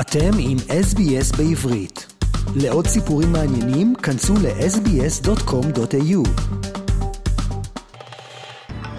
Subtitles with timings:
[0.00, 2.06] אתם עם SBS בעברית.
[2.56, 6.28] לעוד סיפורים מעניינים, כנסו ל-sbs.com.au.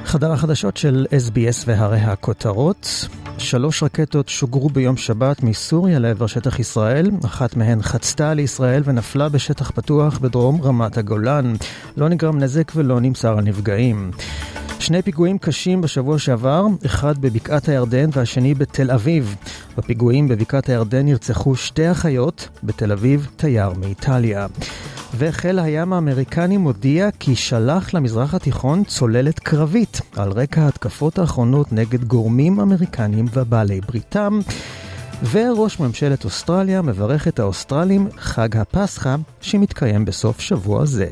[0.05, 3.07] חדר החדשות של SBS והרי הכותרות.
[3.39, 9.71] שלוש רקטות שוגרו ביום שבת מסוריה לעבר שטח ישראל, אחת מהן חצתה לישראל ונפלה בשטח
[9.71, 11.53] פתוח בדרום רמת הגולן.
[11.97, 14.11] לא נגרם נזק ולא נמסר על נפגעים.
[14.79, 19.35] שני פיגועים קשים בשבוע שעבר, אחד בבקעת הירדן והשני בתל אביב.
[19.77, 24.47] בפיגועים בבקעת הירדן נרצחו שתי אחיות, בתל אביב תייר מאיטליה.
[25.17, 32.03] וחיל הים האמריקני מודיע כי שלח למזרח התיכון צוללת קרבית על רקע ההתקפות האחרונות נגד
[32.03, 34.39] גורמים אמריקנים ובעלי בריתם.
[35.31, 41.07] וראש ממשלת אוסטרליה מברך את האוסטרלים חג הפסחא שמתקיים בסוף שבוע זה.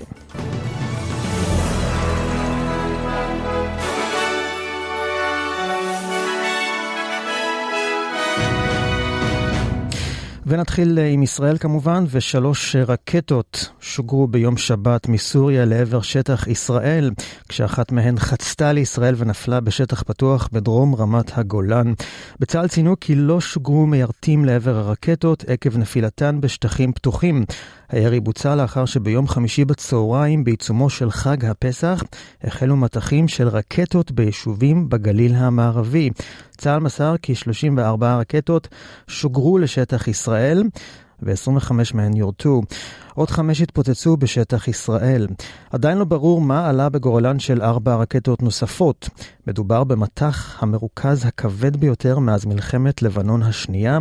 [10.49, 17.11] ונתחיל עם ישראל כמובן, ושלוש רקטות שוגרו ביום שבת מסוריה לעבר שטח ישראל,
[17.49, 21.93] כשאחת מהן חצתה לישראל ונפלה בשטח פתוח בדרום רמת הגולן.
[22.39, 27.45] בצה"ל ציינו כי לא שוגרו מיירטים לעבר הרקטות עקב נפילתן בשטחים פתוחים.
[27.89, 32.03] הירי בוצע לאחר שביום חמישי בצהריים, בעיצומו של חג הפסח,
[32.43, 36.09] החלו מטחים של רקטות ביישובים בגליל המערבי.
[36.57, 38.67] צה"ל מסר כי 34 רקטות
[39.07, 40.63] שוגרו לשטח ישראל.
[41.21, 42.61] ו-25 מהן יורטו.
[43.15, 45.27] עוד חמש התפוצצו בשטח ישראל.
[45.71, 49.09] עדיין לא ברור מה עלה בגורלן של ארבע רקטות נוספות.
[49.47, 53.99] מדובר במטח המרוכז הכבד ביותר מאז מלחמת לבנון השנייה.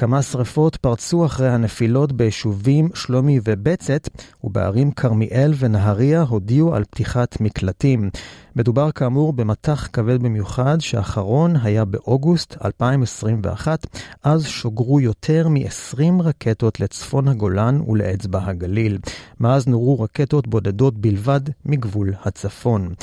[0.00, 4.08] כמה שרפות פרצו אחרי הנפילות ביישובים שלומי ובצת,
[4.44, 8.10] ובערים כרמיאל ונהריה הודיעו על פתיחת מקלטים.
[8.56, 13.86] מדובר כאמור במטח כבד במיוחד, שהאחרון היה באוגוסט 2021,
[14.22, 18.98] אז שוגרו יותר מ-20 רקטות לצפון הגולן ולאצבע הגליל.
[19.40, 22.94] מאז נורו רקטות בודדות בלבד מגבול הצפון.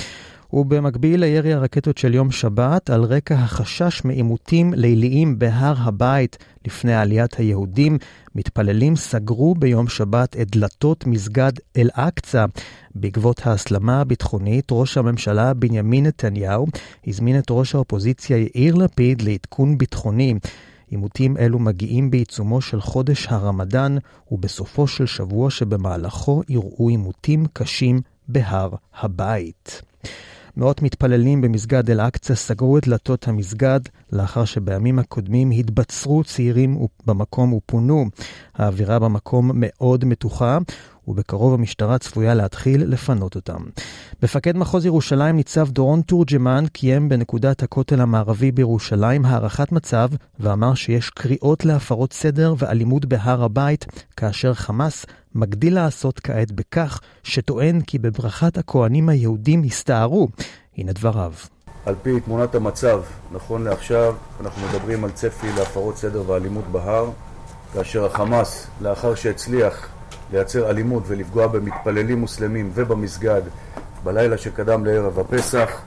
[0.54, 7.34] ובמקביל לירי הרקטות של יום שבת, על רקע החשש מעימותים ליליים בהר הבית לפני עליית
[7.34, 7.98] היהודים,
[8.36, 12.46] מתפללים סגרו ביום שבת את דלתות מסגד אל-אקצא.
[12.96, 16.68] בעקבות ההסלמה הביטחונית, ראש הממשלה בנימין נתניהו
[17.08, 20.34] הזמין את ראש האופוזיציה יאיר לפיד לעדכון ביטחוני.
[20.90, 23.98] עימותים אלו מגיעים בעיצומו של חודש הרמדאן,
[24.32, 28.70] ובסופו של שבוע שבמהלכו אירעו עימותים קשים בהר
[29.00, 29.82] הבית.
[30.58, 33.80] מאות מתפללים במסגד אל-אקצא סגרו את דלתות המסגד
[34.12, 38.06] לאחר שבימים הקודמים התבצרו צעירים במקום ופונו.
[38.56, 40.58] האווירה במקום מאוד מתוחה,
[41.08, 43.62] ובקרוב המשטרה צפויה להתחיל לפנות אותם.
[44.24, 50.10] מפקד מחוז ירושלים ניצב דורון תורג'מן קיים בנקודת הכותל המערבי בירושלים הערכת מצב
[50.40, 53.86] ואמר שיש קריאות להפרות סדר ואלימות בהר הבית,
[54.18, 60.28] כאשר חמאס מגדיל לעשות כעת בכך שטוען כי בברכת הכהנים היהודים הסתערו.
[60.78, 61.34] הנה דבריו.
[61.86, 63.02] על פי תמונת המצב,
[63.32, 67.10] נכון לעכשיו, אנחנו מדברים על צפי להפרות סדר ואלימות בהר,
[67.74, 69.90] כאשר החמאס, לאחר שהצליח
[70.32, 73.42] לייצר אלימות ולפגוע במתפללים מוסלמים ובמסגד
[74.04, 75.82] בלילה שקדם לערב הפסח,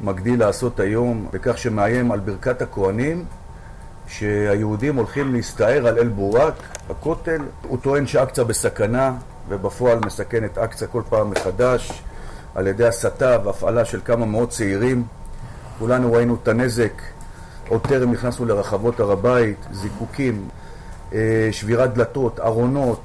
[0.00, 3.24] מגדיל לעשות היום בכך שמאיים על ברכת הכהנים
[4.08, 6.54] שהיהודים הולכים להסתער על אל-בוראק,
[6.90, 7.40] הכותל.
[7.62, 9.14] הוא טוען שאקצה בסכנה,
[9.48, 12.02] ובפועל מסכן את אקצה כל פעם מחדש
[12.54, 15.04] על ידי הסתה והפעלה של כמה מאות צעירים.
[15.78, 17.02] כולנו ראינו את הנזק,
[17.68, 20.48] עוד טרם נכנסנו לרחבות הר הבית, זיקוקים,
[21.12, 23.00] אה, שבירת דלתות, ארונות,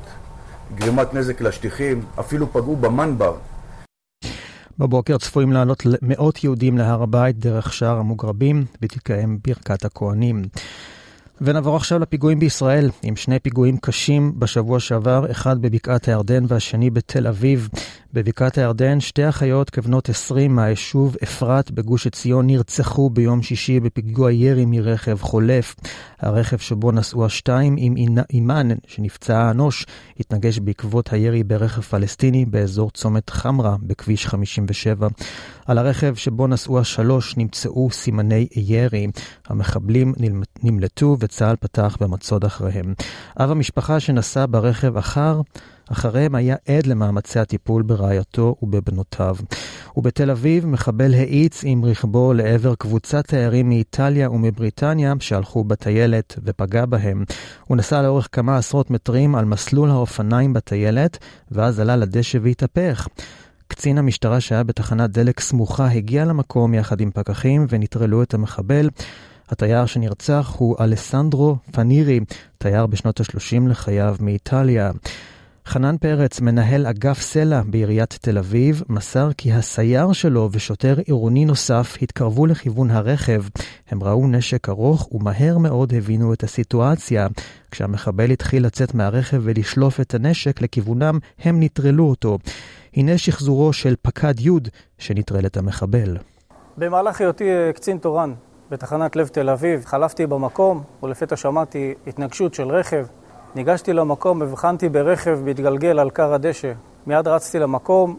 [0.75, 3.35] גרימת נזק לשטיחים, אפילו פגעו במנבר.
[4.79, 10.43] בבוקר צפויים לעלות מאות יהודים להר הבית דרך שער המוגרבים ותתקיים ברכת הכוהנים.
[11.41, 17.27] ונעבור עכשיו לפיגועים בישראל, עם שני פיגועים קשים בשבוע שעבר, אחד בבקעת הירדן והשני בתל
[17.27, 17.69] אביב.
[18.13, 24.65] בבקעת הירדן שתי אחיות כבנות 20 מהיישוב אפרת בגוש עציון נרצחו ביום שישי בפיגוע ירי
[24.65, 25.75] מרכב חולף.
[26.19, 27.95] הרכב שבו נסעו השתיים עם
[28.33, 29.85] אימן שנפצעה אנוש
[30.19, 35.07] התנגש בעקבות הירי ברכב פלסטיני באזור צומת חמרה בכביש 57.
[35.65, 39.07] על הרכב שבו נסעו השלוש נמצאו סימני ירי.
[39.47, 40.13] המחבלים
[40.63, 42.93] נמלטו וצה"ל פתח במצוד אחריהם.
[43.39, 45.41] אב המשפחה שנסע ברכב אחר
[45.91, 49.35] אחריהם היה עד למאמצי הטיפול ברעייתו ובבנותיו.
[49.97, 57.23] ובתל אביב מחבל האיץ עם רכבו לעבר קבוצת תיירים מאיטליה ומבריטניה שהלכו בטיילת ופגע בהם.
[57.67, 61.17] הוא נסע לאורך כמה עשרות מטרים על מסלול האופניים בטיילת,
[61.51, 63.07] ואז עלה לדשא והתהפך.
[63.71, 68.89] קצין המשטרה שהיה בתחנת דלק סמוכה הגיע למקום יחד עם פקחים ונטרלו את המחבל.
[69.49, 72.19] התייר שנרצח הוא אלסנדרו פנירי,
[72.57, 74.91] תייר בשנות ה-30 לחייו מאיטליה.
[75.65, 81.97] חנן פרץ, מנהל אגף סלע בעיריית תל אביב, מסר כי הסייר שלו ושוטר עירוני נוסף
[82.01, 83.43] התקרבו לכיוון הרכב.
[83.89, 87.27] הם ראו נשק ארוך ומהר מאוד הבינו את הסיטואציה.
[87.71, 92.37] כשהמחבל התחיל לצאת מהרכב ולשלוף את הנשק לכיוונם, הם נטרלו אותו.
[92.95, 94.49] הנה שחזורו של פקד י'
[94.97, 96.17] שנטרל את המחבל.
[96.77, 98.33] במהלך היותי אה, קצין תורן
[98.71, 103.05] בתחנת לב תל אביב, חלפתי במקום ולפתע שמעתי התנגשות של רכב.
[103.55, 106.73] ניגשתי למקום, הבחנתי ברכב מתגלגל על כר הדשא.
[107.07, 108.17] מיד רצתי למקום,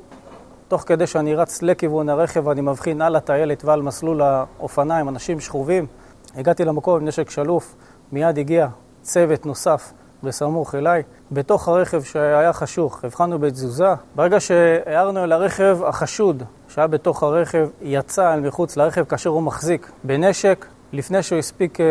[0.69, 5.87] תוך כדי שאני רץ לכיוון הרכב, אני מבחין על הטיילת ועל מסלול האופניים, אנשים שכובים.
[6.35, 7.75] הגעתי למקום עם נשק שלוף,
[8.13, 8.69] מיד הגיע
[9.03, 9.93] צוות נוסף
[10.23, 11.03] בסמוך אליי.
[11.33, 13.95] בתוך הרכב שהיה חשוך, הבחנו בתזוזה.
[14.15, 19.91] ברגע שהערנו אל הרכב, החשוד שהיה בתוך הרכב יצא אל מחוץ לרכב כאשר הוא מחזיק
[20.05, 20.67] בנשק.
[20.93, 21.83] לפני שהוא הספיק uh,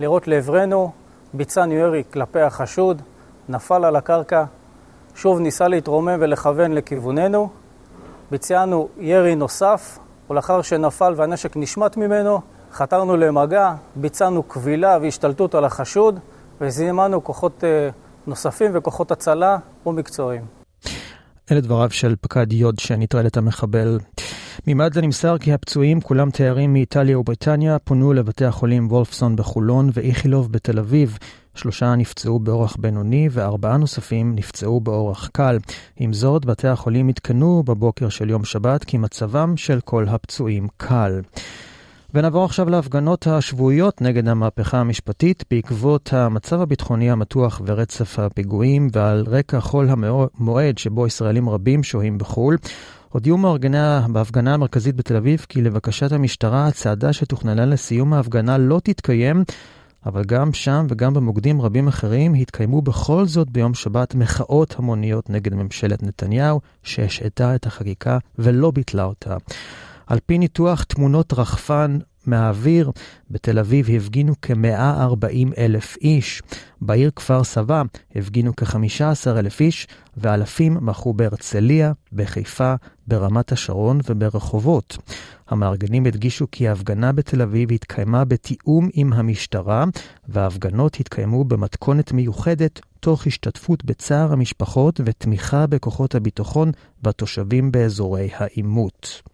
[0.00, 0.92] לירות לעברנו,
[1.34, 3.02] ביצענו ירי כלפי החשוד,
[3.48, 4.44] נפל על הקרקע,
[5.14, 7.48] שוב ניסה להתרומם ולכוון לכיווננו.
[8.30, 9.98] ביצענו ירי נוסף,
[10.30, 12.40] ולאחר שנפל והנשק נשמט ממנו,
[12.72, 16.18] חתרנו למגע, ביצענו כבילה והשתלטות על החשוד,
[16.60, 17.88] וזימנו כוחות אה,
[18.26, 19.56] נוספים וכוחות הצלה
[19.86, 20.42] ומקצועיים.
[21.52, 23.98] אלה דבריו של פקד יוד שנטרל את המחבל.
[24.66, 30.78] ממד"א נמסר כי הפצועים, כולם תיירים מאיטליה ובריטניה, פונו לבתי החולים וולפסון בחולון ואיכילוב בתל
[30.78, 31.18] אביב.
[31.54, 35.58] שלושה נפצעו באורח בינוני וארבעה נוספים נפצעו באורח קל.
[35.96, 41.20] עם זאת, בתי החולים עדכנו בבוקר של יום שבת כי מצבם של כל הפצועים קל.
[42.14, 49.60] ונעבור עכשיו להפגנות השבועיות נגד המהפכה המשפטית בעקבות המצב הביטחוני המתוח ורצף הפיגועים ועל רקע
[49.60, 52.56] חול המועד שבו ישראלים רבים שוהים בחו"ל.
[53.08, 53.78] הודיעו מארגני
[54.12, 59.44] בהפגנה המרכזית בתל אביב כי לבקשת המשטרה הצעדה שתוכננה לסיום ההפגנה לא תתקיים,
[60.06, 65.54] אבל גם שם וגם במוקדים רבים אחרים התקיימו בכל זאת ביום שבת מחאות המוניות נגד
[65.54, 69.36] ממשלת נתניהו, שהשעתה את החקיקה ולא ביטלה אותה.
[70.12, 72.90] על פי ניתוח תמונות רחפן מהאוויר,
[73.30, 76.42] בתל אביב הפגינו כ-140 אלף איש.
[76.80, 77.82] בעיר כפר סבא
[78.14, 79.86] הפגינו כ-15 אלף איש,
[80.16, 82.74] ואלפים מחו בהרצליה, בחיפה,
[83.06, 84.98] ברמת השרון וברחובות.
[85.48, 89.84] המארגנים הדגישו כי ההפגנה בתל אביב התקיימה בתיאום עם המשטרה,
[90.28, 96.70] וההפגנות התקיימו במתכונת מיוחדת, תוך השתתפות בצער המשפחות ותמיכה בכוחות הביטחון
[97.02, 99.31] בתושבים באזורי העימות.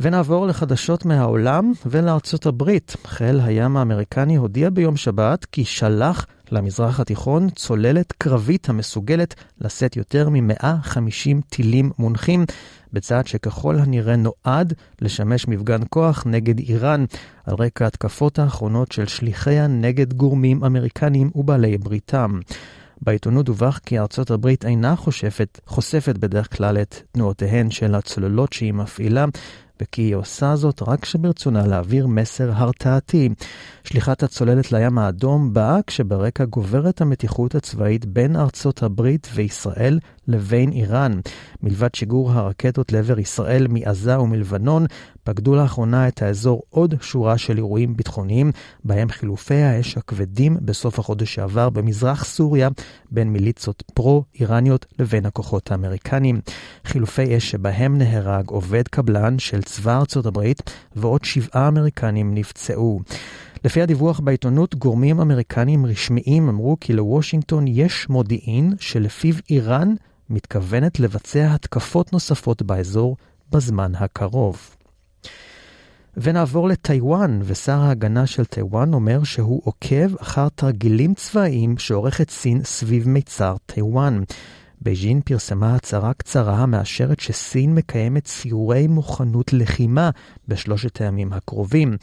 [0.00, 2.96] ונעבור לחדשות מהעולם ולארצות הברית.
[3.06, 10.28] חיל הים האמריקני הודיע ביום שבת כי שלח למזרח התיכון צוללת קרבית המסוגלת לשאת יותר
[10.28, 12.44] מ-150 טילים מונחים,
[12.92, 17.04] בצעד שככל הנראה נועד לשמש מפגן כוח נגד איראן,
[17.46, 22.40] על רקע התקפות האחרונות של שליחיה נגד גורמים אמריקנים ובעלי בריתם.
[23.02, 28.74] בעיתונות דווח כי ארצות הברית אינה חושפת, חושפת בדרך כלל את תנועותיהן של הצוללות שהיא
[28.74, 29.24] מפעילה,
[29.82, 33.28] וכי היא עושה זאת רק כשברצונה להעביר מסר הרתעתי.
[33.84, 39.98] שליחת הצוללת לים האדום באה כשברקע גוברת המתיחות הצבאית בין ארצות הברית וישראל
[40.28, 41.20] לבין איראן.
[41.62, 44.86] מלבד שיגור הרקטות לעבר ישראל מעזה ומלבנון,
[45.28, 48.52] פקדו לאחרונה את האזור עוד שורה של אירועים ביטחוניים,
[48.84, 52.68] בהם חילופי האש הכבדים בסוף החודש שעבר במזרח סוריה
[53.10, 56.40] בין מיליצות פרו-איראניות לבין הכוחות האמריקניים.
[56.84, 63.00] חילופי אש שבהם נהרג עובד קבלן של צבא ארצות הברית ועוד שבעה אמריקנים נפצעו.
[63.64, 69.94] לפי הדיווח בעיתונות, גורמים אמריקניים רשמיים אמרו כי לוושינגטון יש מודיעין שלפיו איראן
[70.30, 73.16] מתכוונת לבצע התקפות נוספות באזור
[73.52, 74.77] בזמן הקרוב.
[76.20, 83.08] ונעבור לטיוואן, ושר ההגנה של טיוואן אומר שהוא עוקב אחר תרגילים צבאיים שעורכת סין סביב
[83.08, 84.22] מיצר טיוואן.
[84.80, 90.10] בייג'ין פרסמה הצהרה קצרה המאשרת שסין מקיימת סיורי מוכנות לחימה
[90.48, 91.96] בשלושת הימים הקרובים.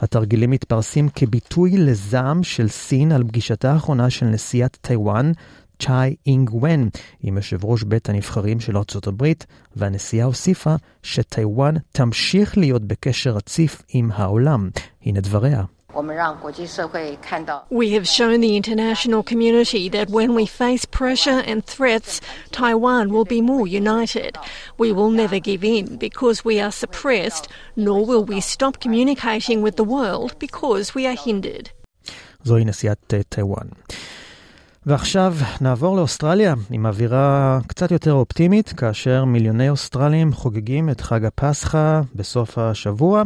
[0.00, 5.32] התרגילים מתפרסים כביטוי לזעם של סין על פגישתה האחרונה של נשיאת טיוואן,
[5.79, 6.89] צ'אי אינג ון,
[7.21, 9.45] עם יושב ראש בית הנבחרים של ארצות הברית,
[9.75, 14.69] והנשיאה הוסיפה שטיוואן תמשיך להיות בקשר רציף עם העולם.
[15.05, 15.63] הנה דבריה.
[17.81, 22.19] We have shown the international community that when we face pressure and threats,
[22.51, 24.35] Taiwan will be more united.
[24.79, 29.75] We will never give in because we are suppressed, nor will we stop communicating with
[29.75, 31.69] the world because we are hindered.
[32.43, 33.67] זוהי נשיאת טיוואן.
[34.88, 42.00] ועכשיו נעבור לאוסטרליה עם אווירה קצת יותר אופטימית, כאשר מיליוני אוסטרלים חוגגים את חג הפסחא
[42.14, 43.22] בסוף השבוע.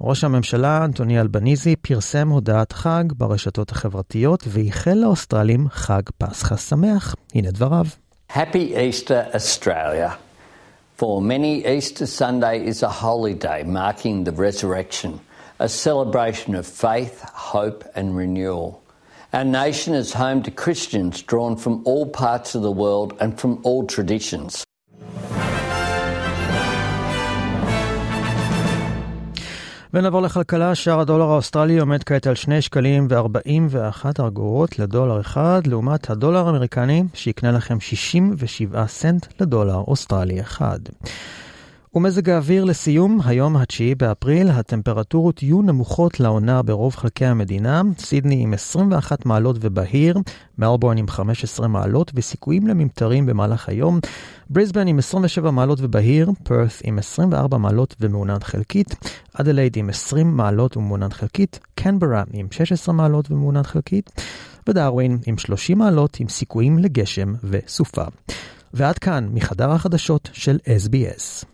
[0.00, 7.14] ראש הממשלה אנטוני אלבניזי פרסם הודעת חג ברשתות החברתיות ואיחל לאוסטרלים חג פסחא שמח.
[7.34, 7.86] הנה דבריו.
[8.32, 10.10] Happy Easter Australia.
[11.00, 15.12] For many, Easter Sunday is a holy day marking the resurrection,
[15.58, 17.16] a celebration of faith,
[17.52, 18.83] hope and renewal.
[19.38, 23.52] Our nation is home to Christians drawn from all parts of the world and from
[23.64, 24.64] all traditions.
[29.94, 36.10] ונעבור לכלכלה, שער הדולר האוסטרלי עומד כעת על 2 שקלים ו-41 אגורות לדולר אחד, לעומת
[36.10, 40.78] הדולר האמריקני שיקנה לכם 67 סנט לדולר אוסטרלי אחד.
[41.96, 48.54] ומזג האוויר לסיום, היום ה-9 באפריל, הטמפרטורות יהיו נמוכות לעונה ברוב חלקי המדינה, סידני עם
[48.54, 50.18] 21 מעלות ובהיר,
[50.58, 54.00] מלבורן עם 15 מעלות וסיכויים לממטרים במהלך היום,
[54.50, 58.94] בריסבן עם 27 מעלות ובהיר, פרת עם 24 מעלות ומעונן חלקית,
[59.34, 64.10] אדלייד עם 20 מעלות ומעונן חלקית, קנברה עם 16 מעלות ומעונן חלקית,
[64.68, 68.04] ודרווין עם 30 מעלות עם סיכויים לגשם וסופה.
[68.74, 71.53] ועד כאן מחדר החדשות של SBS.